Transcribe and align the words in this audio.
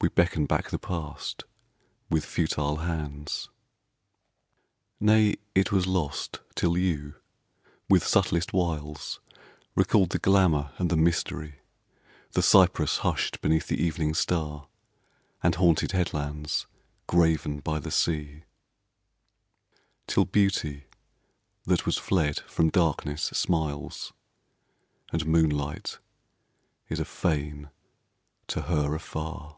We 0.00 0.08
beckon 0.08 0.46
back 0.46 0.70
the 0.70 0.78
past 0.78 1.42
with 2.08 2.24
futile 2.24 2.76
hands." 2.78 3.50
Nay, 5.00 5.34
it 5.56 5.72
was 5.72 5.88
lost 5.88 6.40
till 6.54 6.78
you, 6.78 7.16
with 7.88 8.06
subtlest 8.06 8.52
wiles, 8.52 9.18
Recalled 9.74 10.10
the 10.10 10.20
glamor 10.20 10.70
and 10.78 10.88
the 10.88 10.96
mystery— 10.96 11.56
The 12.34 12.42
cypress 12.44 12.98
hushed 12.98 13.40
beneath 13.40 13.66
the 13.66 13.82
evening 13.82 14.14
star, 14.14 14.68
And 15.42 15.56
haunted 15.56 15.90
headlands 15.90 16.68
graven 17.08 17.58
by 17.58 17.80
the 17.80 17.90
sea— 17.90 18.44
Till 20.06 20.24
Beauty 20.26 20.84
that 21.64 21.86
was 21.86 21.98
fled 21.98 22.38
from 22.46 22.70
darkness 22.70 23.24
smiles, 23.24 24.12
And 25.12 25.26
moonlight 25.26 25.98
is 26.88 27.00
a 27.00 27.04
fane 27.04 27.70
to 28.46 28.62
her 28.62 28.94
afar. 28.94 29.56